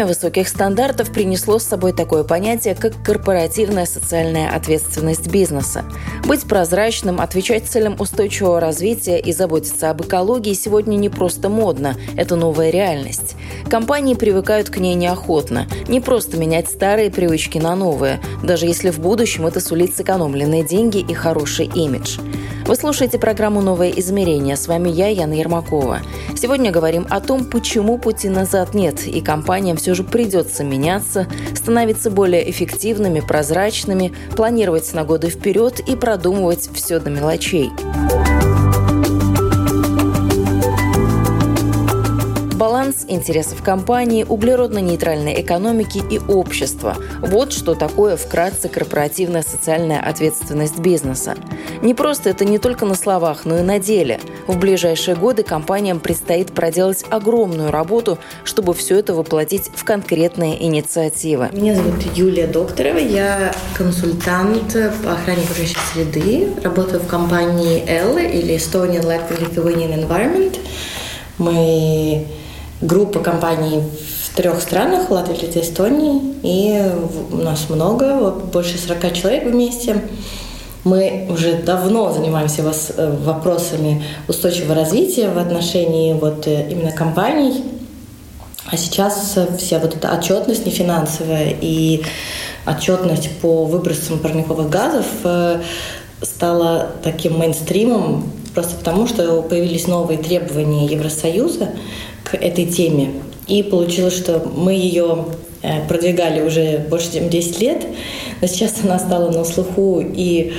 [0.00, 5.84] Время высоких стандартов принесло с собой такое понятие, как корпоративная социальная ответственность бизнеса.
[6.24, 12.36] Быть прозрачным, отвечать целям устойчивого развития и заботиться об экологии сегодня не просто модно, это
[12.36, 13.36] новая реальность.
[13.68, 15.66] Компании привыкают к ней неохотно.
[15.86, 21.00] Не просто менять старые привычки на новые, даже если в будущем это сулит сэкономленные деньги
[21.00, 22.16] и хороший имидж.
[22.66, 24.56] Вы слушаете программу «Новое измерение».
[24.56, 26.00] С вами я, Яна Ермакова.
[26.40, 32.10] Сегодня говорим о том, почему пути назад нет, и компаниям все же придется меняться, становиться
[32.10, 37.70] более эффективными, прозрачными, планировать на годы вперед и продумывать все до мелочей.
[43.00, 46.96] Баланс интересов компании, углеродно-нейтральной экономики и общества.
[47.20, 51.34] Вот что такое вкратце корпоративная социальная ответственность бизнеса.
[51.82, 54.20] Не просто это не только на словах, но и на деле.
[54.46, 61.50] В ближайшие годы компаниям предстоит проделать огромную работу, чтобы все это воплотить в конкретные инициативы.
[61.52, 68.56] Меня зовут Юлия Докторова, я консультант по охране окружающей среды, работаю в компании L или
[68.56, 70.58] Estonian Latvian Lithuanian Environment.
[71.38, 72.26] Мы
[72.80, 73.82] группа компаний
[74.24, 76.82] в трех странах, Латвии, Литве, Эстонии, и
[77.32, 80.02] у нас много, больше 40 человек вместе.
[80.84, 87.62] Мы уже давно занимаемся э, вопросами устойчивого развития в отношении вот э, именно компаний,
[88.66, 92.02] а сейчас вся вот эта отчетность не финансовая и
[92.66, 95.60] отчетность по выбросам парниковых газов э,
[96.22, 101.70] стала таким мейнстримом просто потому, что появились новые требования Евросоюза,
[102.30, 103.12] к этой теме.
[103.46, 105.26] И получилось, что мы ее
[105.62, 107.86] э, продвигали уже больше, чем 10 лет,
[108.40, 110.52] но сейчас она стала на слуху и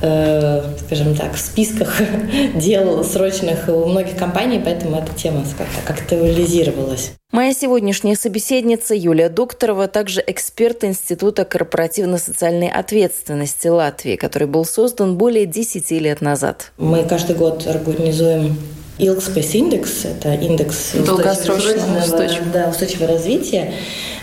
[0.00, 2.00] э, скажем так, в списках
[2.54, 7.12] дел срочных у многих компаний, поэтому эта тема как-то актуализировалась.
[7.30, 15.44] Моя сегодняшняя собеседница Юлия Докторова, также эксперт Института корпоративно-социальной ответственности Латвии, который был создан более
[15.44, 16.72] 10 лет назад.
[16.78, 18.56] Мы каждый год организуем
[18.98, 23.72] Ilgspējas индекс– это индекс долгосрочного устойчивого, да, устойчивого развития,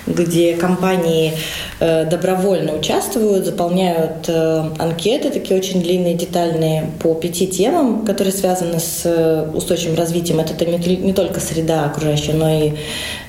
[0.05, 1.33] где компании
[1.79, 8.79] э, добровольно участвуют, заполняют э, анкеты, такие очень длинные, детальные, по пяти темам, которые связаны
[8.81, 10.39] с э, устойчивым развитием.
[10.39, 12.73] Это не, только среда окружающая, но и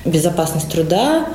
[0.03, 1.27] безопасность труда,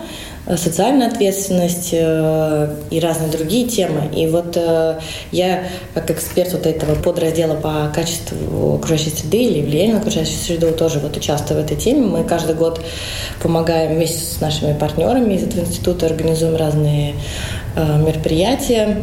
[0.57, 4.11] социальная ответственность э, и разные другие темы.
[4.15, 4.99] И вот э,
[5.31, 5.65] я,
[5.95, 10.99] как эксперт вот этого подраздела по качеству окружающей среды или влиянию на окружающую среду, тоже
[10.99, 12.01] вот участвую в этой теме.
[12.01, 12.81] Мы каждый год
[13.41, 17.15] помогаем вместе с нашими партнерами из этого института, организуем разные
[17.77, 18.99] мероприятия,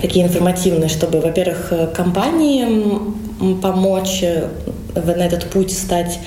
[0.00, 3.16] такие информативные, чтобы, во-первых, компаниям
[3.60, 4.22] помочь
[4.94, 6.18] на этот путь стать,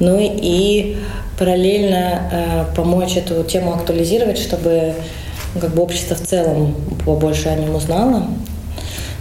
[0.00, 0.96] ну и
[1.38, 4.94] параллельно э, помочь эту тему актуализировать, чтобы
[5.54, 6.74] ну, как бы общество в целом
[7.04, 8.26] побольше о нем узнало.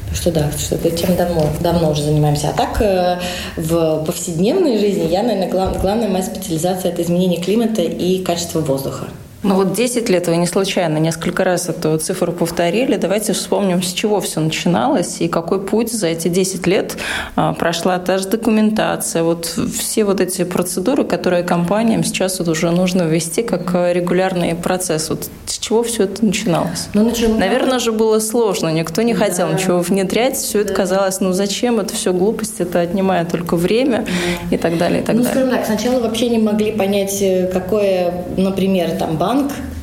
[0.10, 2.50] Так что да, что этой темой давно, давно уже занимаемся.
[2.50, 3.20] А так э,
[3.58, 9.06] в повседневной жизни я, наверное, глав, главная моя специализация– это изменение климата и качество воздуха.
[9.42, 12.98] Ну вот 10 лет вы не случайно несколько раз эту цифру повторили.
[12.98, 16.98] Давайте вспомним, с чего все начиналось и какой путь за эти 10 лет
[17.38, 19.24] а, прошла та же документация.
[19.24, 25.10] Вот все вот эти процедуры, которые компаниям сейчас вот уже нужно ввести как регулярный процесс.
[25.10, 26.90] Вот с чего все это начиналось?
[26.94, 27.40] Ну, начиналось...
[27.40, 28.68] Наверное же было сложно.
[28.68, 29.54] Никто не хотел да.
[29.54, 30.36] ничего внедрять.
[30.36, 31.80] Все это казалось, ну зачем?
[31.80, 34.06] Это все глупость, это отнимает только время
[34.50, 34.56] да.
[34.56, 35.46] и так далее, и так ну, далее.
[35.46, 39.29] Скажем так, сначала вообще не могли понять, э, какое, например, там банк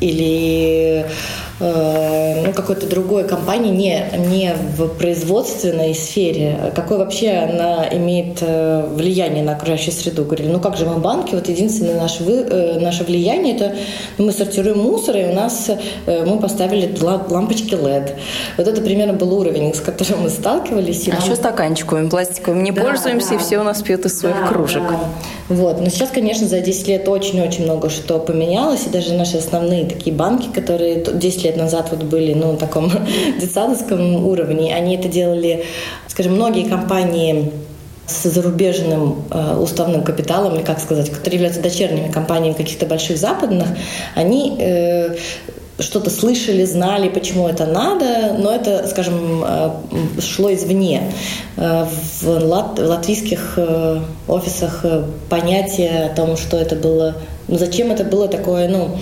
[0.00, 1.06] или
[1.58, 8.87] Э, ну, какой-то другой компании, не, не в производственной сфере, какое вообще она имеет э,
[8.93, 10.25] влияние на окружающую среду.
[10.25, 13.75] Говорили, ну как же мы банки, вот единственное наше, вы, э, наше влияние, это
[14.19, 15.70] мы сортируем мусор, и у нас
[16.06, 18.16] мы поставили лампочки LED.
[18.58, 21.08] Вот это примерно был уровень, с которым мы сталкивались.
[21.08, 21.22] А нам...
[21.22, 23.34] еще стаканчиками пластиковыми не да, пользуемся, да.
[23.37, 24.82] и все у нас пьют из своих да, кружек.
[24.82, 24.99] Да.
[25.48, 25.81] Вот.
[25.81, 30.14] Но сейчас, конечно, за 10 лет очень-очень много что поменялось, и даже наши основные такие
[30.14, 32.90] банки, которые 10 лет назад вот были ну, на таком
[33.40, 34.75] детсадовском уровне.
[34.75, 35.64] Они это делали,
[36.08, 37.52] скажем, многие компании
[38.06, 43.66] с зарубежным э, уставным капиталом, или как сказать, которые являются дочерними компаниями каких-то больших западных,
[44.14, 45.16] они э,
[45.78, 49.70] что-то слышали, знали, почему это надо, но это, скажем, э,
[50.20, 51.12] шло извне.
[51.56, 51.87] Э,
[52.23, 52.26] в
[52.78, 54.84] латвийских э, офисах
[55.28, 57.17] понятие о том, что это было,
[57.49, 58.96] ну, зачем это было такое, ну,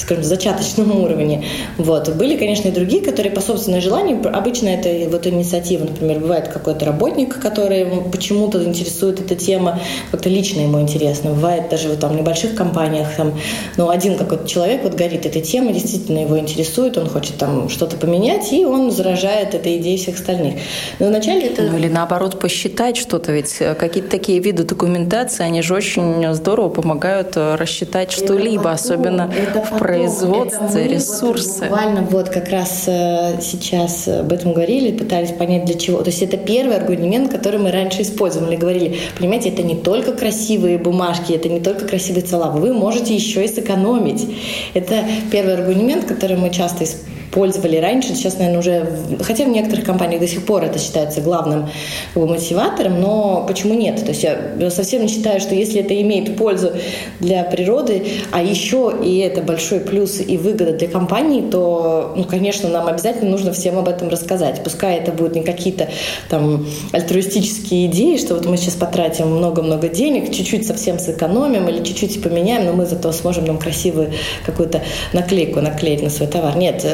[0.00, 1.44] скажем, зачаточном уровне.
[1.78, 2.08] Вот.
[2.14, 6.84] Были, конечно, и другие, которые по собственному желанию, обычно это вот инициатива, например, бывает какой-то
[6.86, 9.80] работник, который почему-то интересует эта тема,
[10.10, 11.30] как-то лично ему интересно.
[11.30, 13.38] Бывает даже вот там в небольших компаниях, там,
[13.76, 17.96] ну, один какой-то человек вот горит этой темой, действительно его интересует, он хочет там что-то
[17.96, 20.54] поменять, и он заражает этой идеей всех остальных.
[20.98, 21.62] Но вначале это...
[21.62, 26.68] Ну, или наоборот, посчитать что-то, ведь э, какие-то такие виды документации, они же очень здорово
[26.68, 31.62] помогают э, рассчитать что-либо, особенно это в производстве, ресурсы.
[31.62, 36.02] Буквально вот как раз э, сейчас об этом говорили, пытались понять для чего.
[36.02, 38.56] То есть это первый аргумент, который мы раньше использовали.
[38.56, 43.44] Говорили, понимаете, это не только красивые бумажки, это не только красивые цела, вы можете еще
[43.44, 44.26] и сэкономить.
[44.74, 49.84] Это первый аргумент, который мы часто используем пользовали раньше, сейчас, наверное, уже, хотя в некоторых
[49.84, 51.68] компаниях до сих пор это считается главным
[52.14, 54.00] как бы, мотиватором, но почему нет?
[54.04, 56.72] То есть я совсем не считаю, что если это имеет пользу
[57.20, 62.68] для природы, а еще и это большой плюс и выгода для компании, то, ну, конечно,
[62.68, 64.62] нам обязательно нужно всем об этом рассказать.
[64.64, 65.88] Пускай это будут не какие-то
[66.28, 72.22] там альтруистические идеи, что вот мы сейчас потратим много-много денег, чуть-чуть совсем сэкономим или чуть-чуть
[72.22, 74.12] поменяем, но мы зато сможем нам красивую
[74.44, 74.82] какую-то
[75.12, 76.56] наклейку наклеить на свой товар.
[76.56, 76.84] Нет,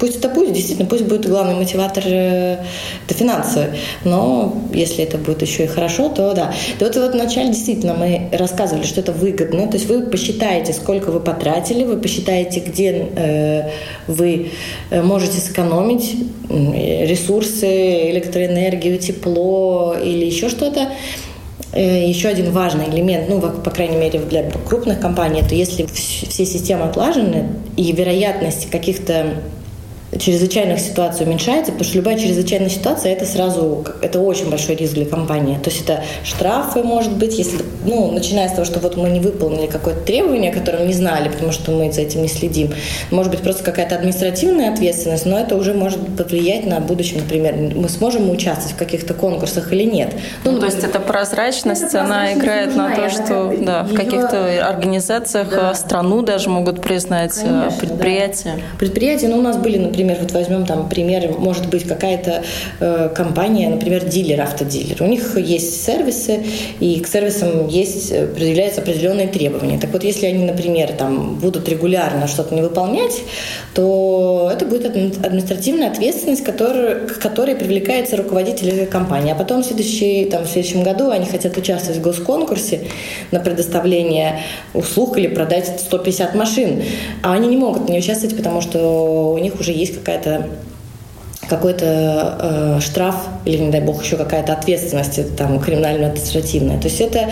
[0.00, 2.56] Пусть это будет, действительно, пусть будет главный мотиватор э,
[3.06, 3.68] это финансы,
[4.04, 6.52] но если это будет еще и хорошо, то да.
[6.80, 11.10] Да вот, вот вначале действительно мы рассказывали, что это выгодно, то есть вы посчитаете, сколько
[11.10, 13.70] вы потратили, вы посчитаете, где э,
[14.08, 14.50] вы
[14.90, 16.16] э, можете сэкономить
[16.48, 20.88] ресурсы, электроэнергию, тепло или еще что-то,
[21.76, 26.84] еще один важный элемент, ну, по крайней мере, для крупных компаний, это если все системы
[26.84, 29.34] отлажены и вероятность каких-то
[30.18, 35.06] чрезвычайных ситуаций уменьшается, потому что любая чрезвычайная ситуация это сразу это очень большой риск для
[35.06, 35.58] компании.
[35.62, 39.20] То есть это штрафы, может быть, если ну начиная с того, что вот мы не
[39.20, 42.72] выполнили какое-то требование, которое мы не знали, потому что мы за этим не следим.
[43.10, 47.88] Может быть просто какая-то административная ответственность, но это уже может повлиять на будущее, например, мы
[47.88, 50.14] сможем участвовать в каких-то конкурсах или нет.
[50.44, 54.66] Ну, ну то есть это прозрачность, это она играет на то, что да, в каких-то
[54.66, 55.74] организациях да.
[55.74, 58.52] страну даже могут признать э, Конечно, предприятия.
[58.56, 58.78] Да.
[58.78, 62.42] Предприятия, ну у нас были, например например, вот возьмем там пример, может быть какая-то
[62.80, 65.02] э, компания, например, дилер, автодилер.
[65.02, 66.44] У них есть сервисы,
[66.80, 69.78] и к сервисам есть, э, предъявляются определенные требования.
[69.78, 73.22] Так вот, если они, например, там будут регулярно что-то не выполнять,
[73.74, 79.32] то это будет административная ответственность, которая, к которой привлекается руководитель этой компании.
[79.32, 82.80] А потом в, следующий, там, в следующем году они хотят участвовать в госконкурсе
[83.30, 84.40] на предоставление
[84.74, 86.82] услуг или продать 150 машин.
[87.22, 90.50] А они не могут не участвовать, потому что у них уже есть есть какая-то
[91.48, 96.80] какой-то э, штраф или, не дай бог, еще какая-то ответственность там криминально-административная.
[96.80, 97.30] То есть это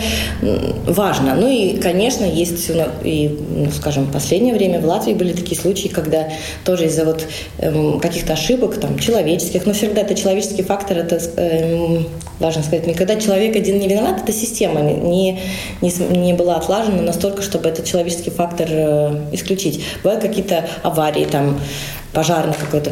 [0.87, 1.35] важно.
[1.35, 2.71] Ну и, конечно, есть,
[3.03, 6.29] и, ну, скажем, в последнее время в Латвии были такие случаи, когда
[6.63, 7.25] тоже из-за вот
[7.57, 12.03] э, каких-то ошибок, там, человеческих, но всегда это человеческий фактор, это э,
[12.39, 15.39] важно сказать, никогда человек один не виноват, эта система не,
[15.81, 19.83] не, не была отлажена настолько, чтобы этот человеческий фактор э, исключить.
[20.03, 21.59] Бывают какие-то аварии, там,
[22.15, 22.91] пожар на какой-то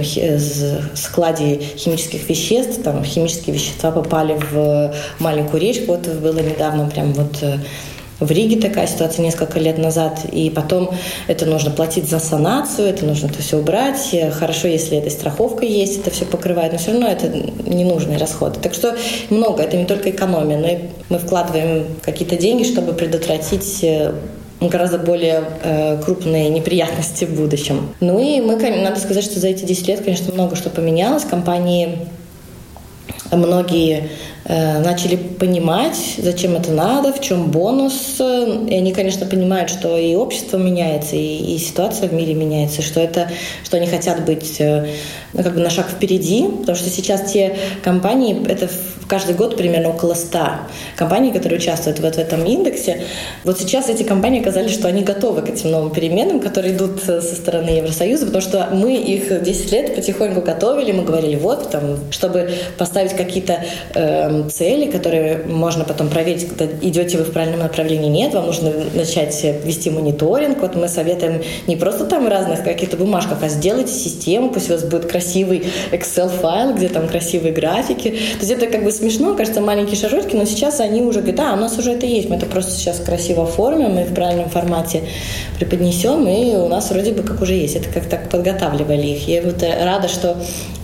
[0.96, 7.42] складе химических веществ, там химические вещества попали в маленькую речку, вот было недавно прям вот
[7.42, 7.58] э,
[8.20, 10.92] в Риге такая ситуация несколько лет назад, и потом
[11.28, 14.16] это нужно платить за санацию, это нужно это все убрать.
[14.34, 18.60] Хорошо, если эта страховка есть, это все покрывает, но все равно это ненужные расходы.
[18.62, 18.96] Так что
[19.30, 20.78] много, это не только экономия, но и
[21.10, 24.14] мы вкладываем какие-то деньги, чтобы предотвратить э,
[24.70, 27.94] гораздо более э, крупные неприятности в будущем.
[28.00, 31.24] Ну и мы, надо сказать, что за эти 10 лет, конечно, много что поменялось.
[31.24, 32.08] Компании
[33.32, 34.10] многие
[34.46, 38.20] начали понимать, зачем это надо, в чем бонус.
[38.20, 43.00] И они, конечно, понимают, что и общество меняется, и, и ситуация в мире меняется, что
[43.00, 43.30] это,
[43.64, 44.88] что они хотят быть э,
[45.34, 48.70] ну, как бы на шаг впереди, потому что сейчас те компании, это
[49.08, 50.40] каждый год примерно около 100
[50.96, 53.04] компаний, которые участвуют вот в этом индексе.
[53.44, 57.22] Вот сейчас эти компании оказались, что они готовы к этим новым переменам, которые идут со
[57.22, 62.52] стороны Евросоюза, потому что мы их 10 лет потихоньку готовили, мы говорили, вот, там, чтобы
[62.78, 63.64] поставить какие-то
[63.96, 68.72] э, цели, которые можно потом проверить, когда идете вы в правильном направлении, нет, вам нужно
[68.94, 70.60] начать вести мониторинг.
[70.62, 74.84] Вот мы советуем не просто там разных каких-то бумажках, а сделайте систему, пусть у вас
[74.84, 78.10] будет красивый Excel-файл, где там красивые графики.
[78.10, 81.54] То есть это как бы смешно, кажется, маленькие шажочки, но сейчас они уже говорят, а,
[81.54, 85.04] у нас уже это есть, мы это просто сейчас красиво оформим и в правильном формате
[85.60, 87.76] преподнесем, и у нас вроде бы как уже есть.
[87.76, 89.28] Это как так подготавливали их.
[89.28, 90.38] Я вот рада, что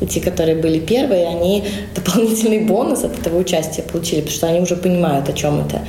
[0.09, 1.63] те, которые были первые, они
[1.95, 5.86] дополнительный бонус от этого участия получили, потому что они уже понимают, о чем это.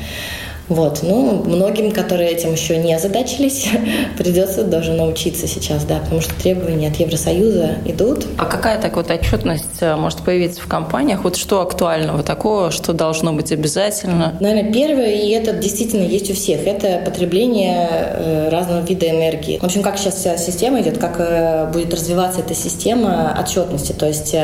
[0.71, 1.01] Вот.
[1.03, 3.69] Ну, многим, которые этим еще не озадачились,
[4.19, 8.27] придется даже научиться сейчас, да, потому что требования от Евросоюза идут.
[8.39, 11.25] А какая так вот отчетность э, может появиться в компаниях?
[11.25, 14.37] Вот что актуального такого, что должно быть обязательно?
[14.39, 19.59] Наверное, первое, и это действительно есть у всех, это потребление э, разного вида энергии.
[19.59, 23.93] В общем, как сейчас вся система идет, как э, будет развиваться эта система отчетности.
[23.93, 24.37] То есть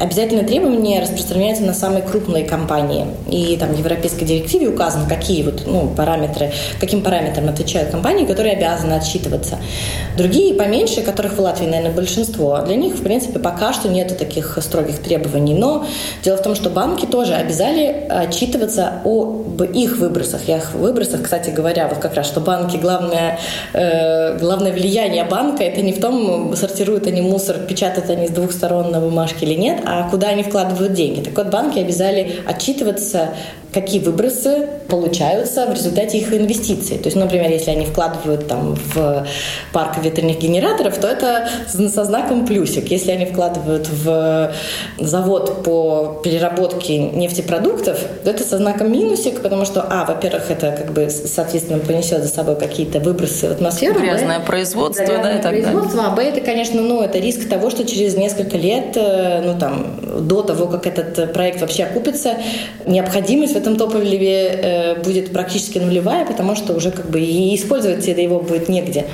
[0.00, 3.06] обязательно требования распространяются на самые крупные компании.
[3.30, 8.56] И там в Европейской директиве указано, какие вот ну, параметры, каким параметрам отвечают компании, которые
[8.56, 9.58] обязаны отчитываться.
[10.16, 14.58] Другие поменьше, которых в Латвии, наверное, большинство, для них, в принципе, пока что нету таких
[14.60, 15.54] строгих требований.
[15.54, 15.86] Но
[16.22, 20.42] дело в том, что банки тоже обязали отчитываться об их выбросах.
[20.46, 23.38] Я их выбросах, кстати говоря, вот как раз, что банки, главное,
[23.72, 28.52] э, главное влияние банка, это не в том, сортируют они мусор, печатают они с двух
[28.52, 31.20] сторон на бумажке или нет, а куда они вкладывают деньги.
[31.20, 33.30] Так вот, банки обязали отчитываться
[33.72, 34.68] какие выбросы
[35.50, 36.98] получаются в результате их инвестиций.
[36.98, 39.26] То есть, например, если они вкладывают там в
[39.72, 42.90] парк ветряных генераторов, то это со знаком плюсик.
[42.90, 44.52] Если они вкладывают в
[44.98, 50.92] завод по переработке нефтепродуктов, то это со знаком минусик, потому что, а, во-первых, это как
[50.92, 54.00] бы, соответственно, понесет за собой какие-то выбросы в атмосферу.
[54.00, 57.48] Грязное б, производство, да, да, и так производство, А, б, это, конечно, ну, это риск
[57.48, 62.34] того, что через несколько лет, э, ну, там, до того, как этот проект вообще окупится,
[62.86, 68.20] необходимость этом топливе э, будет практически нулевая, потому что уже как бы и использовать это
[68.20, 69.06] его будет негде.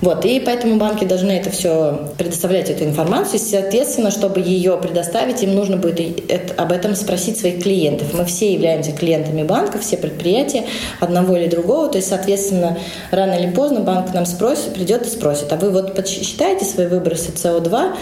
[0.00, 3.40] Вот, и поэтому банки должны это все предоставлять, эту информацию.
[3.40, 8.14] Соответственно, чтобы ее предоставить, им нужно будет об этом спросить своих клиентов.
[8.14, 10.64] Мы все являемся клиентами банка, все предприятия
[11.00, 11.88] одного или другого.
[11.88, 12.78] То есть, соответственно,
[13.10, 17.32] рано или поздно банк нам спросит, придет и спросит, а вы вот подсчитаете свои выбросы
[17.32, 17.94] СО2,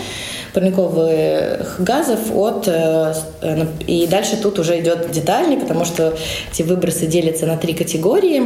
[0.52, 2.68] парниковых газов от...
[2.68, 3.14] Э,
[3.86, 6.14] и дальше тут уже идет детальнее, потому что
[6.52, 8.42] эти выбросы делятся на три категории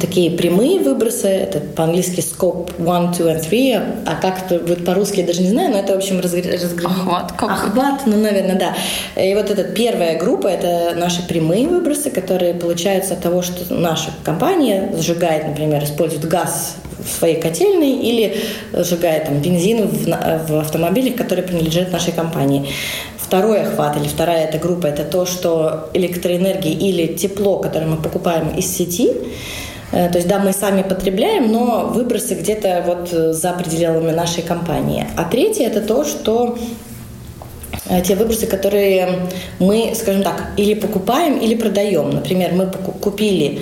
[0.00, 3.72] такие прямые выбросы, это по-английски scope 1, 2 and 3,
[4.06, 6.50] а как это будет по-русски, я даже не знаю, но это, в общем, разгр...
[6.50, 6.86] разгр...
[6.86, 7.32] Охват.
[7.32, 7.50] Как?
[7.50, 8.74] Охват, ну, наверное, да.
[9.22, 14.10] И вот эта первая группа, это наши прямые выбросы, которые получаются от того, что наша
[14.24, 18.36] компания сжигает, например, использует газ в своей котельной или
[18.72, 20.06] сжигает там, бензин в,
[20.48, 22.66] в автомобилях, которые принадлежат нашей компании.
[23.18, 28.50] Второй охват или вторая эта группа– это то, что электроэнергия или тепло, которое мы покупаем
[28.50, 29.10] из сети,
[29.92, 35.06] то есть, да, мы сами потребляем, но выбросы где-то вот за пределами нашей компании.
[35.16, 36.56] А третье– это то, что
[37.90, 42.08] э, те выбросы, которые мы, скажем так, или покупаем, или продаем.
[42.08, 42.66] Например, мы
[43.00, 43.60] купили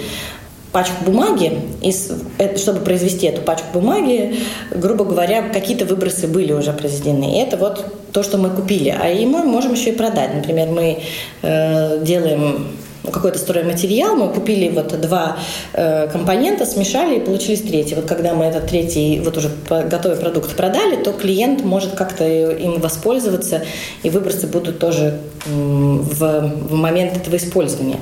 [0.72, 1.92] пачку бумаги, и
[2.38, 4.36] э, чтобы произвести эту пачку бумаги,
[4.70, 7.36] грубо говоря, какие-то выбросы были уже произведены.
[7.36, 8.96] И это вот то, что мы купили.
[8.96, 10.34] А и мы можем еще и продать.
[10.34, 11.02] Например, мы
[11.42, 12.68] э, делаем
[13.04, 15.36] какой-то стройматериал, мы купили вот два
[15.72, 17.94] э, компонента, смешали и получились третий.
[17.94, 22.80] Вот когда мы этот третий, вот уже готовый продукт продали, то клиент может как-то им
[22.80, 23.62] воспользоваться,
[24.02, 27.96] и выбросы будут тоже в, в момент этого использования.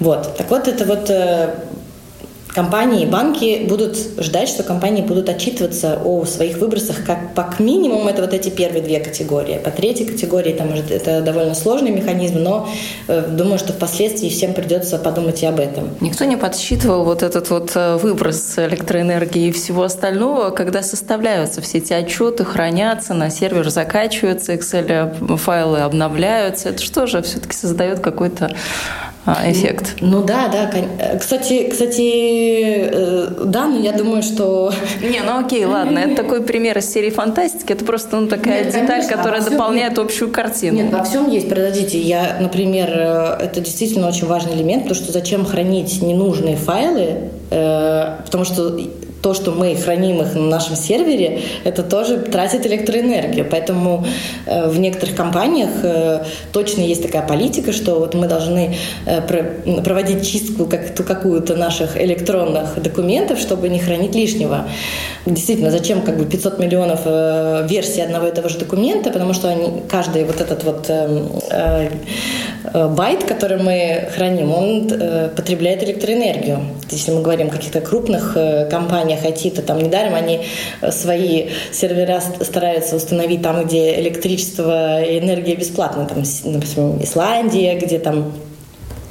[0.00, 0.36] Вот.
[0.36, 1.54] Так вот, это вот э,
[2.54, 8.22] компании, банки будут ждать, что компании будут отчитываться о своих выбросах как по минимуму это
[8.22, 9.58] вот эти первые две категории.
[9.58, 12.68] По третьей категории там может это довольно сложный механизм, но
[13.08, 15.90] э, думаю, что впоследствии всем придется подумать и об этом.
[16.00, 21.78] Никто не подсчитывал вот этот вот э, выброс электроэнергии и всего остального, когда составляются все
[21.78, 26.68] эти отчеты, хранятся, на сервер закачиваются, Excel файлы обновляются.
[26.68, 28.54] Это что же все-таки создает какой-то
[29.26, 29.96] эффект.
[30.00, 31.18] Ну, ну да, да.
[31.18, 34.72] Кстати, кстати, э, да, но я думаю, что...
[35.02, 38.74] Не, ну окей, ладно, это такой пример из серии фантастики, это просто ну, такая Нет,
[38.74, 40.02] деталь, конечно, которая дополняет есть...
[40.02, 40.76] общую картину.
[40.76, 45.12] Нет, во всем есть, подождите, я, например, э, это действительно очень важный элемент, потому что
[45.12, 48.78] зачем хранить ненужные файлы, э, потому что
[49.24, 53.46] то, что мы храним их на нашем сервере, это тоже тратит электроэнергию.
[53.50, 54.04] Поэтому
[54.44, 58.76] э, в некоторых компаниях э, точно есть такая политика, что вот мы должны
[59.06, 64.68] э, про, проводить чистку как, какую-то наших электронных документов, чтобы не хранить лишнего.
[65.24, 67.06] Действительно, зачем как бы 500 миллионов
[67.70, 70.90] версий одного и того же документа, потому что они, каждый вот этот вот
[72.94, 74.90] байт, который мы храним, он
[75.34, 76.58] потребляет электроэнергию.
[76.90, 78.68] Если мы говорим о каких-то крупных э,
[79.14, 80.46] компаниях IT, то там недаром они
[80.80, 86.06] э, свои сервера стараются установить там, где электричество и энергия бесплатно.
[86.06, 88.32] Там, например, Исландия, где там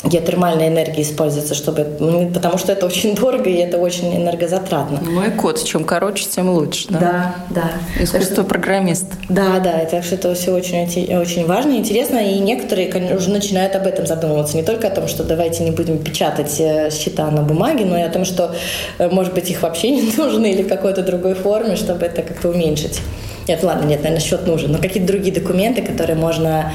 [0.04, 5.00] геотермальная энергия используется, чтобы, ну, потому что это очень дорого и это очень энергозатратно.
[5.02, 7.00] Ну и код, чем короче, тем лучше, да?
[7.00, 8.04] Да, да.
[8.04, 9.16] Искусство что, программиста.
[9.30, 13.76] Да, да, так что это все очень, очень важно и интересно, и некоторые уже начинают
[13.76, 17.42] об этом задумываться, не только о том, что давайте не будем печатать э, счета на
[17.42, 18.54] бумаге, но и о том, что,
[18.98, 22.50] э, может быть, их вообще не нужно или в какой-то другой форме, чтобы это как-то
[22.50, 23.00] уменьшить.
[23.48, 26.74] Нет, ладно, нет, наверное, счет нужен, но какие-то другие документы, которые можно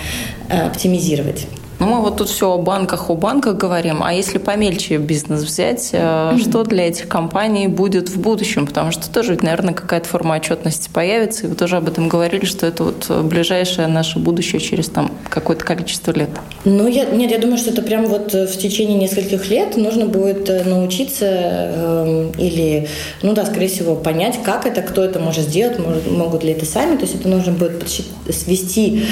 [0.49, 1.47] э, оптимизировать.
[1.81, 5.91] Ну, мы вот тут все о банках, о банках говорим, а если помельче бизнес взять,
[5.93, 6.41] mm-hmm.
[6.41, 8.67] что для этих компаний будет в будущем?
[8.67, 12.45] Потому что тоже, ведь, наверное, какая-то форма отчетности появится, и вы тоже об этом говорили,
[12.47, 16.31] что это вот ближайшее наше будущее через там какое-то количество лет.
[16.65, 20.51] Ну, я, нет, я думаю, что это прям вот в течение нескольких лет нужно будет
[20.51, 22.89] э, научиться э, или,
[23.23, 26.67] ну да, скорее всего, понять, как это, кто это может сделать, может, могут ли это
[26.67, 27.89] сами, то есть это нужно будет
[28.31, 29.05] свести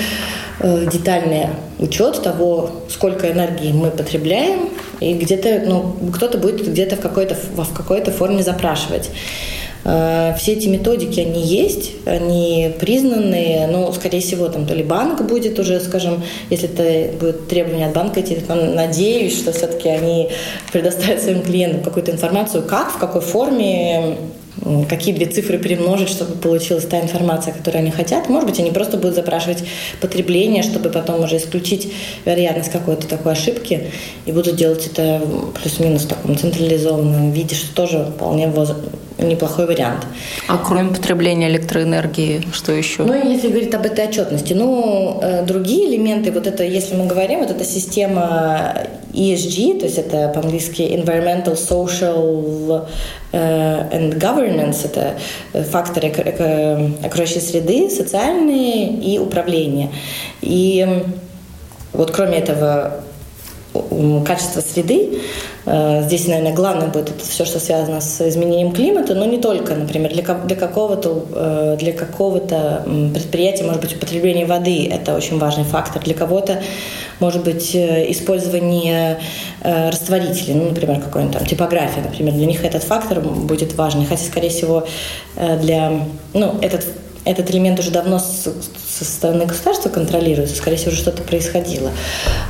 [0.61, 1.47] э, детальный
[1.79, 7.73] учет того, сколько энергии мы потребляем, и где-то, ну, кто-то будет где-то в какой-то, в
[7.75, 9.11] какой-то форме запрашивать.
[9.85, 15.23] Э, все эти методики, они есть, они признанные, но, скорее всего, там то ли банк
[15.23, 20.31] будет уже, скажем, если это будет требование от банка идти, надеюсь, что все-таки они
[20.73, 24.17] предоставят своим клиентам какую-то информацию, как, в какой форме
[24.89, 28.29] какие две цифры перемножить, чтобы получилась та информация, которую они хотят.
[28.29, 29.65] Может быть, они просто будут запрашивать
[30.01, 31.93] потребление, чтобы потом уже исключить
[32.25, 33.91] вероятность какой-то такой ошибки
[34.25, 35.23] и будут делать это
[35.61, 38.49] плюс-минус в таком централизованном виде, что тоже вполне
[39.19, 40.07] неплохой вариант.
[40.49, 43.05] А кроме потребления электроэнергии, что еще?
[43.05, 47.41] Ну, если говорить об этой отчетности, ну, э, другие элементы, вот это, если мы говорим,
[47.41, 48.75] вот эта система
[49.13, 52.87] ESG, то есть это по-английски Environmental, Social
[53.33, 55.15] э, and Governance, это
[55.71, 56.09] факторы
[57.03, 59.91] окружающей среды, социальные и управление.
[60.43, 60.87] И
[61.93, 63.01] вот кроме этого
[64.27, 65.21] качества среды.
[65.67, 69.75] Э, здесь, наверное, главное будет это все, что связано с изменением климата, но не только,
[69.75, 75.65] например, для, для какого-то э, для какого-то предприятия, может быть, употребление воды– это очень важный
[75.65, 76.03] фактор.
[76.03, 76.63] Для кого-то,
[77.19, 79.19] может быть, э, использование
[79.63, 84.51] растворителей, ну, например, какой-нибудь там типография, например, для них этот фактор будет важный, хотя, скорее
[84.51, 84.87] всего,
[85.35, 86.87] для, ну, этот
[87.27, 88.21] этот элемент уже давно
[88.99, 91.91] со стороны государства контролируется, скорее всего, что-то происходило.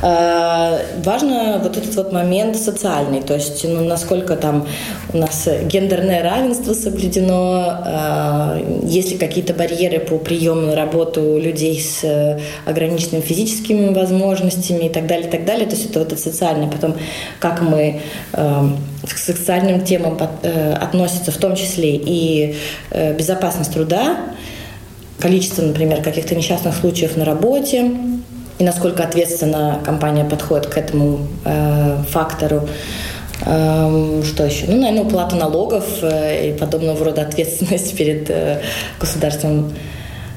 [0.03, 4.67] Э, важно вот этот вот момент социальный, то есть ну, насколько там
[5.13, 11.81] у нас гендерное равенство соблюдено, э, есть ли какие-то барьеры по приему на работу людей
[11.81, 15.67] с ограниченными физическими возможностями и так далее, и так далее.
[15.67, 16.69] То есть это вот это социальное.
[16.69, 16.95] Потом,
[17.39, 18.01] как мы
[18.33, 18.69] э,
[19.03, 22.57] к социальным темам э, относятся, в том числе и
[22.91, 24.17] э, безопасность труда,
[25.19, 27.91] количество, например, каких-то несчастных случаев на работе
[28.59, 32.69] и насколько ответственно компания подходит к этому э, фактору.
[33.45, 34.65] Эм, что еще?
[34.67, 38.63] Ну, наверное, уплата налогов э, и подобного рода ответственность перед э,
[38.99, 39.73] государством.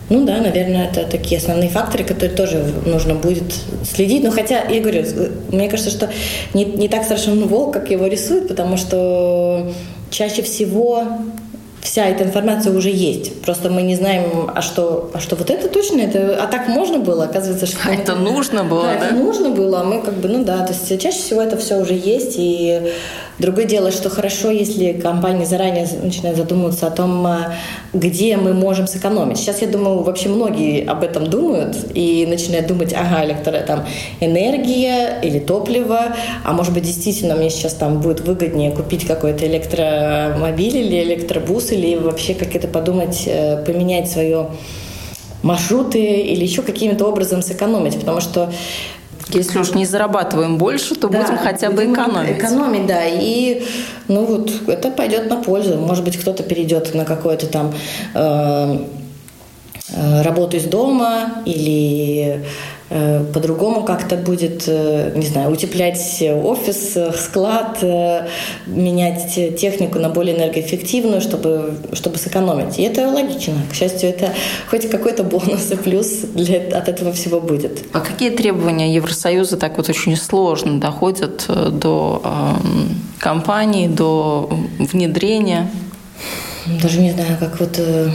[0.09, 4.23] Ну да, наверное, это такие основные факторы, которые тоже нужно будет следить.
[4.23, 5.05] Но хотя, я говорю,
[5.51, 6.09] мне кажется, что
[6.53, 9.71] не, не так страшен волк, как его рисуют, потому что
[10.09, 11.03] чаще всего
[11.81, 13.41] вся эта информация уже есть.
[13.41, 16.99] Просто мы не знаем, а что, а что вот это точно, это, а так можно
[16.99, 17.77] было, оказывается, что...
[17.85, 18.99] А это нужно было, да?
[18.99, 19.05] да?
[19.07, 21.77] это нужно было, а мы как бы, ну да, то есть чаще всего это все
[21.77, 22.93] уже есть, и
[23.39, 27.53] другое дело, что хорошо, если компании заранее начинают задумываться о том, а,
[27.93, 29.37] где мы можем сэкономить.
[29.37, 33.85] Сейчас, я думаю, вообще многие об этом думают и начинают думать, ага, электро, там,
[34.19, 40.77] энергия или топливо, а может быть, действительно, мне сейчас там будет выгоднее купить какой-то электромобиль
[40.77, 44.49] или электробус, или вообще как это подумать, э, поменять свое
[45.41, 48.51] маршруты или еще каким-то образом сэкономить, потому что
[49.29, 52.37] если уж не зарабатываем больше, то да, будем хотя бы экономить.
[52.37, 53.05] Экономить, да.
[53.05, 53.63] И
[54.07, 55.77] ну вот это пойдет на пользу.
[55.77, 57.73] Может быть, кто-то перейдет на какое-то там
[58.13, 58.85] э,
[59.93, 62.45] э, работу из дома или
[62.89, 67.83] по-другому как-то будет, э, не знаю, утеплять офис, склад,
[68.65, 72.79] менять технику на более энергоэффективную, чтобы, чтобы сэкономить.
[72.79, 73.53] И это логично.
[73.71, 74.33] К счастью, это
[74.69, 77.83] хоть какой-то бонус и плюс для, от этого всего будет.
[77.93, 84.49] А какие требования Евросоюза так вот очень сложно доходят до э, компаний, до
[84.79, 85.69] внедрения?
[86.81, 88.09] Даже не знаю, как вот э,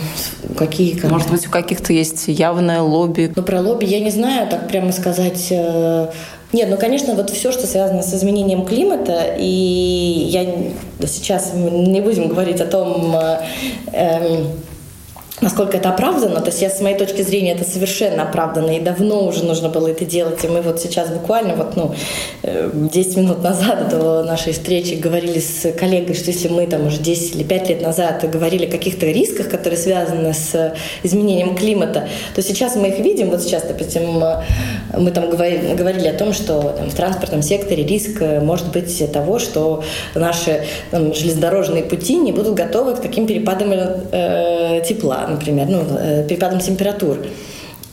[0.57, 0.95] какие.
[0.95, 1.11] Как...
[1.11, 3.33] Может быть, у каких-то есть явное лобби.
[3.35, 5.49] Ну, про лобби я не знаю, так прямо сказать.
[5.51, 6.09] Э,
[6.53, 10.47] нет, ну, конечно, вот все, что связано с изменением климата, и я
[11.07, 13.38] сейчас не будем говорить о том, э,
[13.93, 14.45] э,
[15.40, 16.40] насколько это оправдано.
[16.40, 19.88] То есть я с моей точки зрения это совершенно оправдано, и давно уже нужно было
[19.88, 20.44] это делать.
[20.44, 21.94] И мы вот сейчас буквально вот, ну,
[22.42, 26.99] 10 э, минут назад до нашей встречи говорили с коллегой, что если мы там уже
[26.99, 32.42] 10 или 5 лет назад говорили о каких-то рисках, которые связаны с изменением климата, то
[32.42, 33.31] сейчас мы их видим.
[33.31, 34.23] Вот сейчас, допустим,
[34.97, 39.40] мы там говорили о том, что там, в транспортном секторе риск э, может быть того,
[39.40, 39.83] что
[40.14, 46.26] наши там, железнодорожные пути не будут готовы к таким перепадам э, тепла например, ну, э,
[46.28, 47.18] перепадом температур.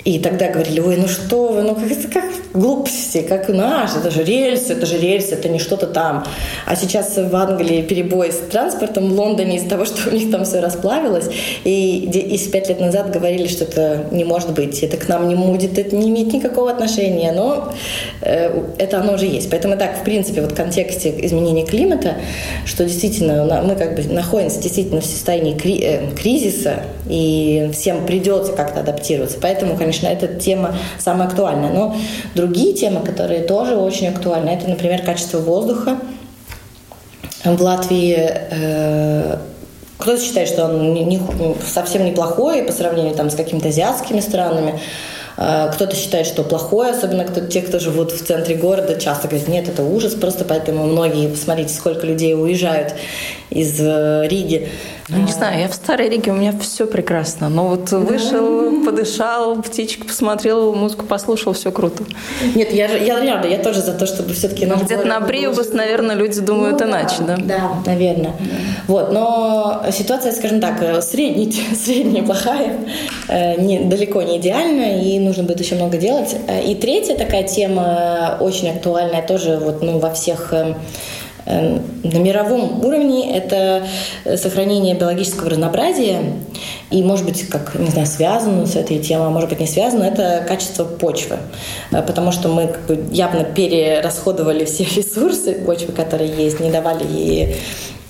[0.03, 4.09] И тогда говорили, ой, ну что вы, ну как, это как глупости, как наш, это
[4.09, 6.25] же рельсы, это же рельсы, это не что-то там.
[6.65, 10.43] А сейчас в Англии перебой с транспортом в Лондоне из-за того, что у них там
[10.43, 11.29] все расплавилось.
[11.63, 15.35] И, и пять лет назад говорили, что это не может быть, это к нам не
[15.35, 17.71] будет, это не имеет никакого отношения, но
[18.21, 19.49] э, это оно уже есть.
[19.49, 22.15] Поэтому так, в принципе, вот в контексте изменения климата,
[22.65, 28.53] что действительно мы как бы находимся действительно в состоянии кри э, кризиса, и всем придется
[28.53, 29.37] как-то адаптироваться.
[29.41, 31.71] Поэтому, конечно, конечно, эта тема самая актуальная.
[31.71, 31.95] Но
[32.36, 35.97] другие темы, которые тоже очень актуальны, это, например, качество воздуха.
[37.43, 39.38] В Латвии э,
[39.97, 41.19] кто-то считает, что он не, не,
[41.65, 44.80] совсем неплохой по сравнению там, с какими-то азиатскими странами.
[45.38, 49.47] Э, кто-то считает, что плохое, особенно кто, те, кто живут в центре города, часто говорят,
[49.47, 52.93] нет, это ужас, просто поэтому многие, посмотрите, сколько людей уезжают
[53.49, 54.69] из э, Риги
[55.09, 57.49] ну, не знаю, я в Старой Риге, у меня все прекрасно.
[57.49, 62.03] Но вот вышел, подышал, птичек посмотрел, музыку послушал, все круто.
[62.55, 64.65] Нет, я, я рада, я тоже за то, чтобы все-таки...
[64.65, 67.37] Где-то на Приубас, наверное, люди думают ну, иначе, да?
[67.37, 68.35] Да, наверное.
[68.39, 68.55] Да.
[68.87, 72.77] Вот, но ситуация, скажем так, э, средний, средняя плохая,
[73.27, 76.35] э, не, далеко не идеальная, и нужно будет еще много делать.
[76.47, 80.75] Э, и третья такая тема, очень актуальная тоже вот, ну, во всех Эм,
[81.45, 83.84] на мировом уровне это
[84.38, 86.21] сохранение биологического разнообразия
[86.91, 90.04] и, может быть, как, не знаю, связано с этой темой, а может быть, не связано,
[90.04, 91.38] это качество почвы.
[91.91, 97.06] Э, потому что мы как бы явно перерасходовали все ресурсы почвы, которые есть, не давали
[97.06, 97.56] ей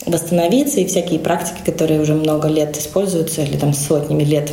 [0.06, 4.52] восстановиться, и всякие практики, которые уже много лет используются, или там сотнями лет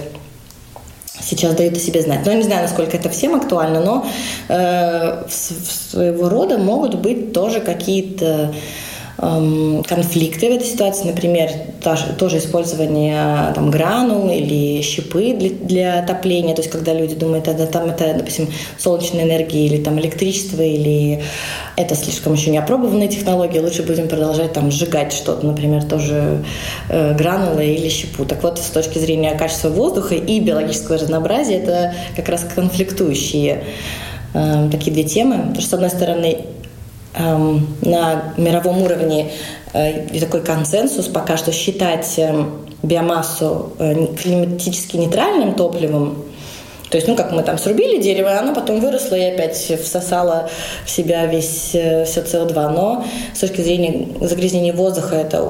[1.21, 2.21] сейчас дают о себе знать.
[2.25, 4.07] Но я не знаю, насколько это всем актуально, но
[4.49, 8.55] э, в, в своего рода могут быть тоже какие-то
[9.19, 11.51] конфликты в этой ситуации, например,
[11.83, 17.67] тоже использование там, гранул или щепы для, для отопления, то есть когда люди думают, это
[17.67, 21.21] там это, допустим, солнечная энергия или там электричество, или
[21.75, 26.45] это слишком еще не опробованные технологии, лучше будем продолжать там сжигать что-то, например, тоже
[26.89, 28.25] э, гранулы или щепу.
[28.25, 33.65] Так вот, с точки зрения качества воздуха и биологического разнообразия, это как раз конфликтующие
[34.35, 35.39] э, такие две темы.
[35.39, 36.58] Потому что, с одной стороны, Эм,
[37.15, 39.33] на мировом уровне
[39.73, 46.25] э, такой консенсус пока что считать эм, биомассу э, климатически нейтральным топливом
[46.91, 50.49] то есть, ну, как мы там срубили дерево, оно потом выросло и опять всосало
[50.87, 52.73] в себя весь, э, все СО2.
[52.73, 55.43] Но с точки зрения загрязнения воздуха это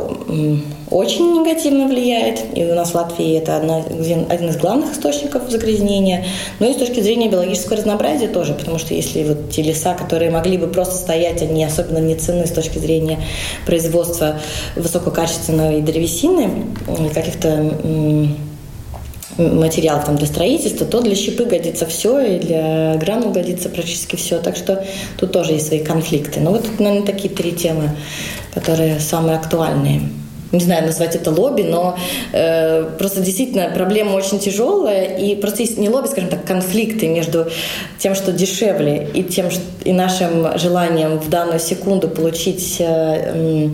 [0.90, 2.40] очень негативно влияет.
[2.56, 3.84] И у нас в Латвии это одна,
[4.28, 6.26] один из главных источников загрязнения.
[6.58, 10.30] Но и с точки зрения биологического разнообразия тоже, потому что если вот те леса, которые
[10.30, 13.20] могли бы просто стоять, они особенно не ценны с точки зрения
[13.64, 14.40] производства
[14.74, 16.66] высококачественной древесины,
[17.14, 17.72] каких-то
[19.38, 24.38] материалов там, для строительства, то для щепы годится все, и для гранул годится практически все.
[24.38, 24.84] Так что
[25.18, 26.40] тут тоже есть свои конфликты.
[26.40, 27.90] Но вот, наверное, такие три темы,
[28.52, 30.02] которые самые актуальные
[30.50, 31.98] не знаю, назвать это лобби, но
[32.32, 37.48] э, просто действительно проблема очень тяжелая, и просто есть не лобби, скажем так, конфликты между
[37.98, 43.68] тем, что дешевле, и тем, что, и нашим желанием в данную секунду получить э, Э,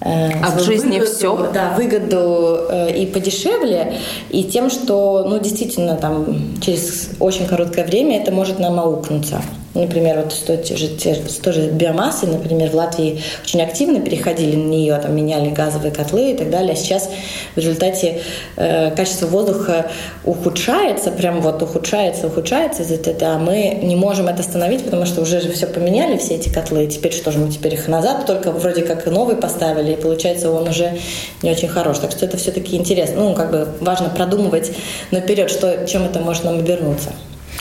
[0.00, 1.50] а в жизни выгоду, все?
[1.52, 3.98] Да, выгоду э, и подешевле,
[4.30, 9.42] и тем, что, ну, действительно, там, через очень короткое время это может нам аукнуться.
[9.78, 14.68] Например, вот что те же, те, тоже биомассы, например, в Латвии очень активно переходили на
[14.68, 16.72] нее, там меняли газовые котлы и так далее.
[16.72, 17.08] А сейчас
[17.54, 18.20] в результате
[18.56, 19.90] э, качество воздуха
[20.24, 25.22] ухудшается, прям вот ухудшается, ухудшается из-за этого, а мы не можем это остановить, потому что
[25.22, 28.26] уже же все поменяли, все эти котлы, и теперь что же, мы теперь их назад
[28.26, 30.98] только вроде как новый поставили, и получается он уже
[31.42, 31.98] не очень хорош.
[31.98, 33.20] Так что это все-таки интересно.
[33.20, 34.72] Ну, как бы важно продумывать
[35.12, 37.10] наперед, что, чем это может нам обернуться.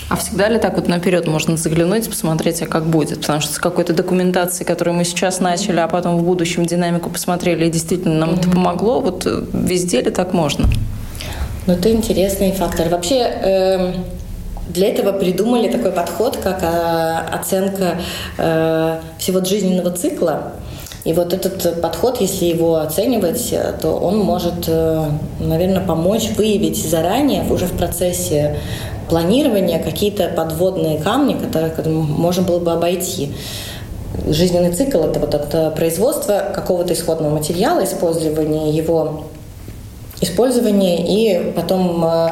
[0.09, 3.21] А всегда ли так вот наперед можно заглянуть, посмотреть, а как будет?
[3.21, 7.65] Потому что с какой-то документацией, которую мы сейчас начали, а потом в будущем динамику посмотрели,
[7.65, 8.39] и действительно нам mm-hmm.
[8.39, 10.69] это помогло, вот э, везде ли так можно?
[11.67, 12.87] Ну, это интересный фактор.
[12.87, 13.93] Вообще, э,
[14.69, 17.97] для этого придумали такой подход, как э, оценка
[18.37, 20.53] э, всего жизненного цикла.
[21.03, 24.67] И вот этот подход, если его оценивать, то он может,
[25.39, 28.57] наверное, помочь выявить заранее, уже в процессе
[29.09, 33.33] планирования какие-то подводные камни, которые можно было бы обойти.
[34.27, 39.25] Жизненный цикл– это вот это производство какого-то исходного материала, использование его
[40.21, 42.29] использование, и потом, э,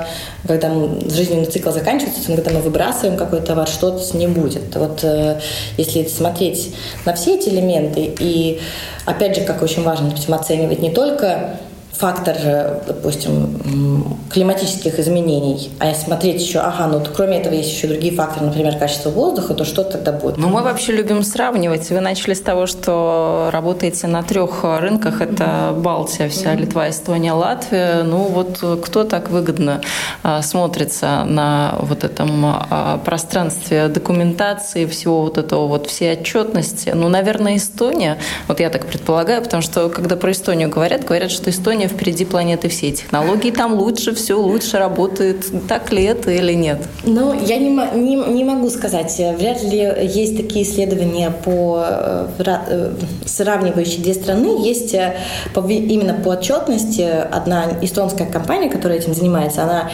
[0.47, 0.71] когда
[1.07, 4.75] жизненный цикл заканчивается, когда мы выбрасываем какой-то товар, что с ним будет.
[4.75, 5.39] Вот э,
[5.77, 6.73] если смотреть
[7.05, 8.59] на все эти элементы, и
[9.05, 11.57] опять же, как очень важно, допустим, оценивать не только
[11.91, 13.94] фактор, э, допустим,
[14.31, 19.09] климатических изменений, а смотреть еще, ага, ну кроме этого есть еще другие факторы, например, качество
[19.09, 20.37] воздуха, то что тогда будет?
[20.37, 21.89] Ну, мы вообще любим сравнивать.
[21.89, 25.21] Вы начали с того, что работаете на трех рынках.
[25.21, 28.03] Это Балтия, вся Литва, Эстония, Латвия.
[28.03, 29.81] Ну, вот кто так выгодно
[30.23, 36.89] а, смотрится на вот этом а, пространстве документации, всего вот этого вот, всей отчетности?
[36.89, 38.17] Ну, наверное, Эстония.
[38.47, 42.69] Вот я так предполагаю, потому что когда про Эстонию говорят, говорят, что Эстония впереди планеты
[42.69, 42.91] всей.
[42.91, 45.45] Технологии там лучше, все лучше работает.
[45.67, 46.79] Так ли это или нет?
[47.03, 49.15] Ну, я не, не, не могу сказать.
[49.37, 52.93] Вряд ли есть такие исследования по э, э,
[53.25, 54.65] сравнивающие две страны.
[54.65, 55.15] Есть э,
[55.53, 57.01] по, именно по отчетности
[57.31, 59.89] одна эстонская компания, которая этим занимается, она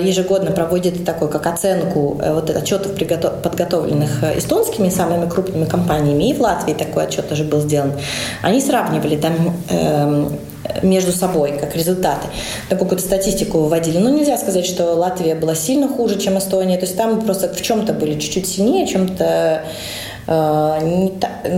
[0.00, 2.92] ежегодно проводит такой, как оценку вот отчетов,
[3.42, 6.30] подготовленных эстонскими самыми крупными компаниями.
[6.30, 7.92] И в Латвии такой отчет тоже был сделан.
[8.42, 9.34] Они сравнивали там
[9.70, 10.38] эм,
[10.82, 12.28] между собой, как результаты.
[12.68, 13.98] Такую какую-то статистику выводили.
[13.98, 16.76] Но нельзя сказать, что Латвия была сильно хуже, чем Эстония.
[16.76, 19.62] То есть там просто в чем-то были чуть-чуть сильнее, чем-то
[20.26, 21.10] э,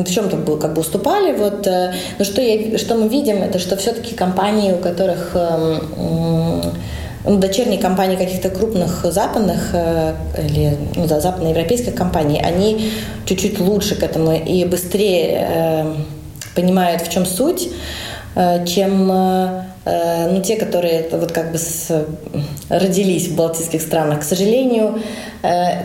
[0.05, 1.33] в чем-то был, как бы уступали.
[1.33, 1.67] Вот.
[1.67, 6.73] Э, но что, я, что мы видим, это что все-таки компании, у которых эм,
[7.25, 12.91] ну, дочерние компании каких-то крупных западных э, или ну, да, западноевропейских компаний, они
[13.27, 15.97] чуть-чуть лучше к этому и быстрее
[16.55, 17.69] понимают, в чем суть.
[18.39, 22.07] Э, чем э, э, ну, те, которые вот как бы с,
[22.69, 24.21] родились в балтийских странах.
[24.21, 25.01] К сожалению,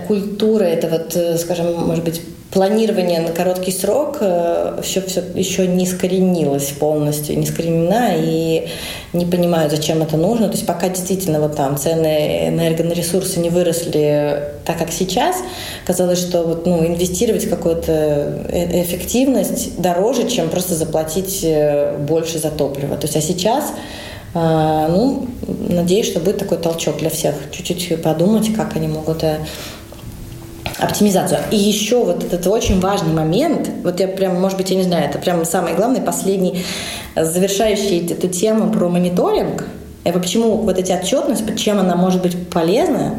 [0.08, 2.22] культура это вот, скажем, может быть,
[2.54, 8.68] планирование на короткий срок все, все еще не скоренилось полностью, не скоренена и
[9.12, 10.48] не понимают, зачем это нужно.
[10.48, 15.38] То есть пока действительно вот там цены энергоресурсы не выросли так, как сейчас,
[15.86, 22.52] казалось, что вот, ну, инвестировать в какую-то эффективность дороже, чем просто заплатить э, больше за
[22.52, 22.98] топливо.
[22.98, 23.74] То есть а сейчас
[24.36, 25.28] ну,
[25.70, 27.36] надеюсь, что будет такой толчок для всех.
[27.52, 29.38] Чуть-чуть подумать, как они могут э,
[30.84, 31.40] оптимизацию.
[31.52, 35.06] И еще вот этот очень важный момент, вот я прям, может быть, я не знаю,
[35.10, 36.64] это прям самый главный, последний,
[37.16, 39.66] завершающий эту тему про мониторинг.
[40.06, 43.16] И почему вот эти отчетность, чем она может быть полезна,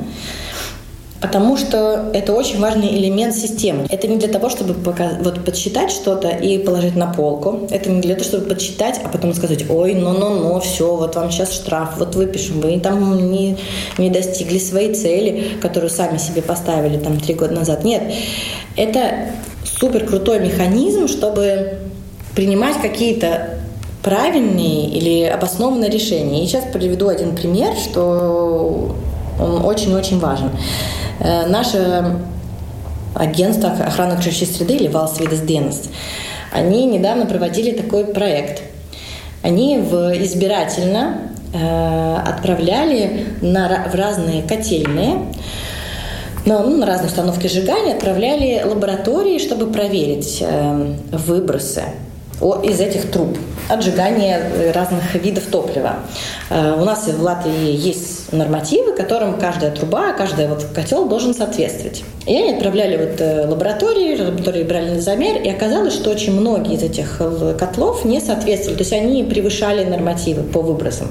[1.25, 3.87] Потому что это очень важный элемент системы.
[3.89, 7.67] Это не для того, чтобы пока, вот, подсчитать что-то и положить на полку.
[7.71, 11.55] Это не для того, чтобы подсчитать, а потом сказать, ой, ну-ну-ну, все, вот вам сейчас
[11.55, 12.61] штраф, вот выпишем.
[12.61, 13.57] Вы там не,
[13.97, 17.85] не достигли своей цели, которую сами себе поставили там три года назад.
[17.85, 18.03] Нет,
[18.77, 19.31] это
[19.65, 21.79] супер крутой механизм, чтобы
[22.35, 23.61] принимать какие-то
[24.03, 26.45] правильные или обоснованные решения.
[26.45, 28.95] И сейчас приведу один пример, что
[29.39, 30.51] он очень-очень важен.
[31.21, 32.17] Э, наше
[33.15, 35.83] агентство охраны окружающей среды или Валсвидес Денс,
[36.53, 38.63] они недавно проводили такой проект.
[39.43, 41.19] Они в избирательно
[41.53, 45.27] э, отправляли на, в разные котельные,
[46.47, 51.85] на, ну, на разные установки сжигания отправляли лаборатории, чтобы проверить э, выбросы
[52.53, 55.97] из этих труб отжигания разных видов топлива.
[56.51, 62.05] Э, у нас в Латвии есть нормативы, которым каждая труба, каждый вот котел должен соответствовать.
[62.27, 66.75] И они отправляли вот э, лаборатории, лаборатории брали на замер, и оказалось, что очень многие
[66.75, 67.23] из этих
[67.59, 71.09] котлов не соответствовали, то есть они превышали нормативы по выбросам.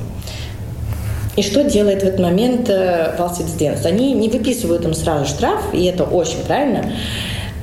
[1.36, 3.86] И что делает в этот момент э, Валсицденс?
[3.86, 6.93] Они не выписывают им сразу штраф, и это очень правильно.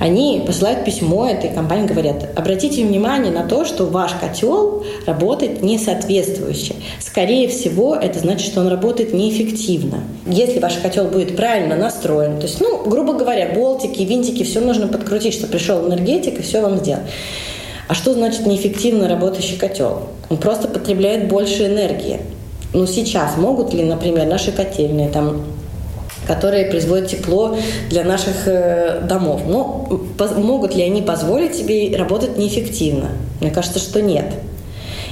[0.01, 6.75] Они посылают письмо этой компании, говорят, обратите внимание на то, что ваш котел работает несоответствующе.
[6.99, 9.99] Скорее всего, это значит, что он работает неэффективно.
[10.27, 14.89] Если ваш котел будет правильно настроен, то есть, ну, грубо говоря, болтики, винтики, все нужно
[14.89, 17.03] подкрутить, чтобы пришел энергетик и все вам сделал.
[17.87, 20.05] А что значит неэффективно работающий котел?
[20.31, 22.21] Он просто потребляет больше энергии.
[22.73, 25.43] Ну, сейчас могут ли, например, наши котельные там
[26.31, 27.57] которые производят тепло
[27.89, 29.43] для наших э, домов.
[29.49, 29.89] Но
[30.37, 33.09] могут ли они позволить себе работать неэффективно?
[33.41, 34.27] Мне кажется, что нет.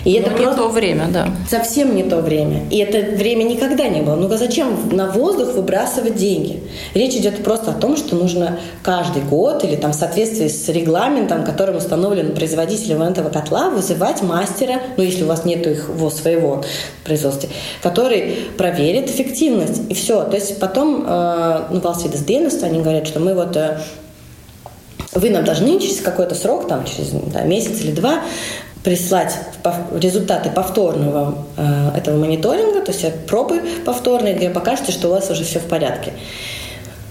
[0.08, 1.28] И это не то время, да.
[1.50, 2.62] Совсем не то время.
[2.70, 4.14] И это время никогда не было.
[4.14, 6.62] Ну а зачем на воздух выбрасывать деньги?
[6.94, 11.44] Речь идет просто о том, что нужно каждый год или там в соответствии с регламентом,
[11.44, 16.64] которым установлен производителем этого котла, вызывать мастера, ну если у вас нет их его своего
[17.04, 17.50] производства,
[17.82, 19.82] который проверит эффективность.
[19.90, 20.24] И все.
[20.24, 23.78] То есть потом, э, ну, Валсвидес Денест, они говорят, что мы вот э,
[25.12, 28.22] вы нам должны через какой-то срок, там, через да, месяц или два,
[28.88, 29.38] прислать
[29.92, 35.44] результаты повторного э, этого мониторинга, то есть пробы повторные, где покажете, что у вас уже
[35.44, 36.14] все в порядке.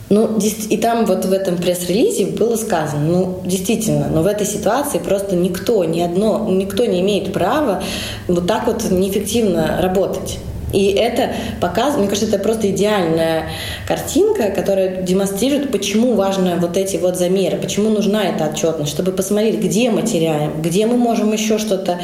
[0.09, 4.97] Ну, и там вот в этом пресс-релизе было сказано, ну, действительно, но в этой ситуации
[4.97, 7.83] просто никто, ни одно, никто не имеет права
[8.27, 10.39] вот так вот неэффективно работать.
[10.73, 13.49] И это показывает, мне кажется, это просто идеальная
[13.87, 19.59] картинка, которая демонстрирует, почему важны вот эти вот замеры, почему нужна эта отчетность, чтобы посмотреть,
[19.59, 21.99] где мы теряем, где мы можем еще что-то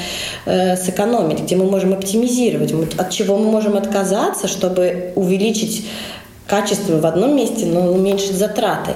[0.46, 5.86] э, сэкономить, где мы можем оптимизировать, от чего мы можем отказаться, чтобы увеличить
[6.48, 8.92] качество в одном месте, но уменьшить затраты.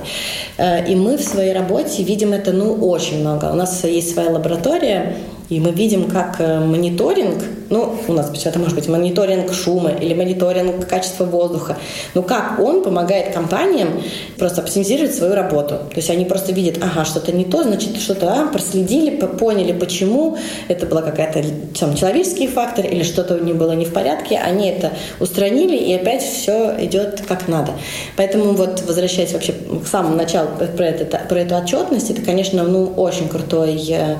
[0.58, 3.51] Э, и мы в своей работе видим это ну, очень много.
[3.51, 5.17] У нас есть своя лаборатория,
[5.50, 10.14] и мы видим, как э, мониторинг, ну, у нас это может быть мониторинг шума или
[10.14, 11.78] мониторинг качества воздуха,
[12.14, 14.02] но как он помогает компаниям
[14.38, 15.76] просто оптимизировать свою работу.
[15.76, 20.38] То есть они просто видят, ага, что-то не то, значит, что-то а, проследили, поняли, почему,
[20.68, 21.44] это была какая-то
[21.80, 26.24] там, человеческий фактор или что-то них было не в порядке, они это устранили, и опять
[26.24, 27.72] все идет как надо.
[28.18, 32.86] Поэтому вот, возвращаясь вообще к самому началу про, это, про эту отчетность, это, конечно, ну,
[32.96, 34.18] очень крутой э,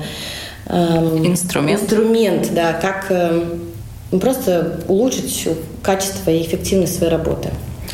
[0.68, 1.82] Эм, инструмент.
[1.82, 3.60] Инструмент, да, как эм,
[4.20, 5.48] просто улучшить
[5.82, 7.50] качество и эффективность своей работы.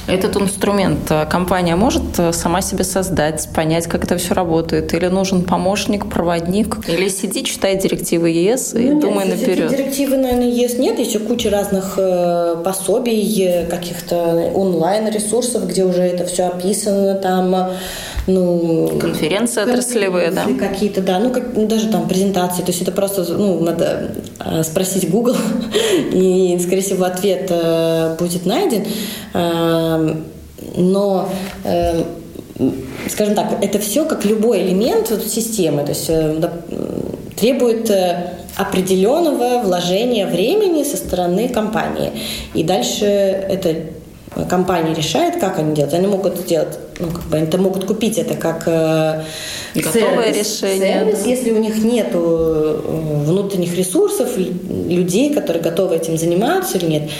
[0.07, 4.93] Этот инструмент э, компания может э, сама себе создать, понять, как это все работает?
[4.93, 6.77] Или нужен помощник, проводник?
[6.89, 9.71] Или сиди, читай директивы ЕС и ну, думай нет, наперед?
[9.71, 10.99] Директивы, наверное, ЕС нет.
[10.99, 17.15] Еще куча разных э, пособий, каких-то онлайн-ресурсов, где уже это все описано.
[17.15, 17.71] Там
[18.27, 20.47] ну, конференции отраслевые, да?
[20.59, 24.63] Какие-то, да, ну, как, ну, даже там презентации, то есть это просто, ну, надо э,
[24.63, 25.37] спросить Google,
[26.13, 28.85] и, скорее всего, ответ э, будет найден,
[29.35, 30.15] э,
[30.77, 31.29] но
[31.65, 32.03] э,
[33.09, 36.41] скажем так, это все как любой элемент системы, то есть э,
[37.37, 42.13] требует э, определенного вложения времени со стороны компании.
[42.55, 43.75] И дальше это
[44.49, 45.95] компания решает, как они делают.
[45.95, 49.23] Они могут сделать ну, как бы они могут купить это как э,
[49.75, 51.01] готовое сервис, решение.
[51.01, 52.81] Сервис, если у них нет э,
[53.25, 57.11] внутренних ресурсов, людей, которые готовы этим заниматься или нет.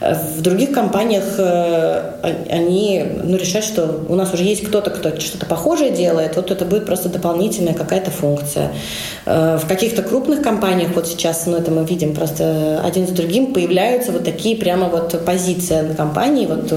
[0.00, 5.18] Э, в других компаниях э, они ну, решают, что у нас уже есть кто-то, кто
[5.20, 8.72] что-то похожее делает, вот это будет просто дополнительная какая-то функция.
[9.26, 14.12] В каких-то крупных компаниях, вот сейчас, ну, это мы видим просто один за другим, появляются
[14.12, 16.72] вот такие прямо вот позиции на компании, вот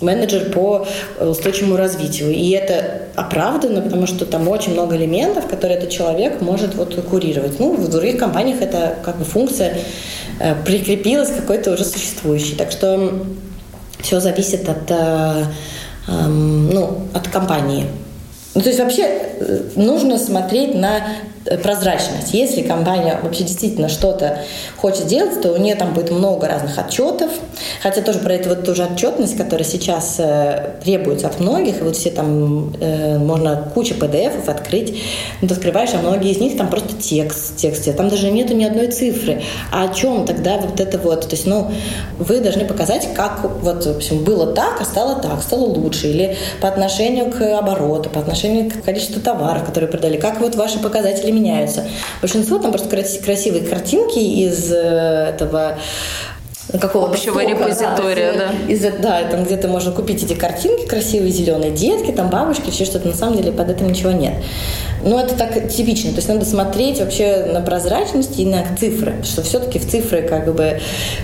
[0.00, 0.86] менеджер по
[1.20, 2.30] устойчивому развитию.
[2.30, 7.58] И это оправдано, потому что там очень много элементов, которые этот человек может вот курировать.
[7.58, 9.78] Ну, в других компаниях это как бы функция
[10.38, 12.54] э, прикрепилась какой-то уже существующей.
[12.56, 13.24] Так что
[14.00, 15.44] все зависит от, э,
[16.08, 17.86] э, ну, от компании.
[18.54, 21.29] Ну, то есть вообще э, нужно смотреть на Э,
[21.62, 22.34] прозрачность.
[22.34, 24.40] Если компания вообще действительно что-то
[24.76, 27.30] хочет делать, то у нее там будет много разных отчетов.
[27.82, 31.96] Хотя тоже про эту вот тоже отчетность, которая сейчас э, требуется от многих, и вот
[31.96, 35.02] все там э, можно кучу PDF открыть,
[35.40, 38.64] но ты открываешь, а многие из них там просто текст, тексте, там даже нету ни
[38.64, 39.42] одной цифры.
[39.72, 41.22] А о чем тогда вот это вот?
[41.22, 41.70] То есть, ну,
[42.18, 46.36] вы должны показать, как вот, в общем, было так, а стало так, стало лучше, или
[46.60, 51.29] по отношению к обороту, по отношению к количеству товаров, которые продали, как вот ваши показатели
[51.30, 51.84] показатели меняются.
[52.20, 52.88] Большинство там просто
[53.24, 55.78] красивые картинки из э, этого
[56.80, 58.72] какого-то общего стока, репозитория, да, да.
[58.72, 63.08] Из, да, там где-то можно купить эти картинки красивые, зеленые детки, там бабушки, все что-то.
[63.08, 64.34] На самом деле под этим ничего нет.
[65.02, 66.10] Но это так типично.
[66.10, 69.14] То есть надо смотреть вообще на прозрачность и на цифры.
[69.24, 70.80] Что все-таки в цифры, как бы,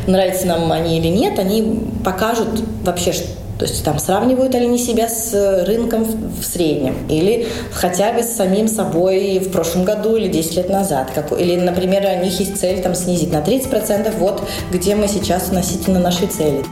[0.07, 2.49] нравятся нам они или нет, они покажут
[2.83, 3.13] вообще,
[3.59, 8.37] То есть там сравнивают ли они себя с рынком в среднем или хотя бы с
[8.37, 11.11] самим собой в прошлом году или 10 лет назад.
[11.15, 14.43] Как, или, например, у них есть цель там снизить на 30%, вот
[14.73, 16.65] где мы сейчас относительно нашей цели.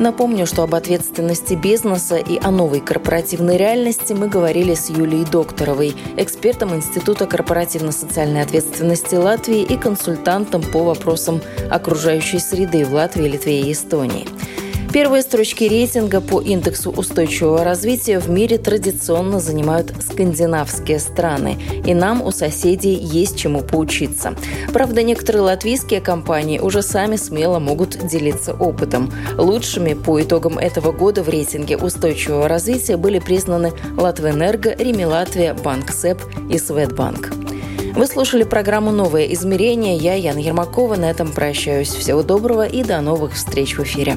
[0.00, 5.94] Напомню, что об ответственности бизнеса и о новой корпоративной реальности мы говорили с Юлией Докторовой,
[6.16, 13.72] экспертом Института корпоративно-социальной ответственности Латвии и консультантом по вопросам окружающей среды в Латвии, Литве и
[13.72, 14.26] Эстонии.
[14.94, 22.22] Первые строчки рейтинга по индексу устойчивого развития в мире традиционно занимают скандинавские страны, и нам
[22.22, 24.36] у соседей есть чему поучиться.
[24.72, 29.12] Правда, некоторые латвийские компании уже сами смело могут делиться опытом.
[29.36, 36.22] Лучшими по итогам этого года в рейтинге устойчивого развития были признаны Латвэнерго, Ремилатвия, Банк СЭП
[36.48, 37.32] и Светбанк.
[37.96, 39.96] Вы слушали программу «Новое измерение».
[39.96, 41.88] Я, Яна Ермакова, на этом прощаюсь.
[41.88, 44.16] Всего доброго и до новых встреч в эфире.